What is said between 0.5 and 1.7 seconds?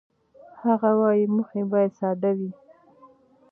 هغه وايي، موخې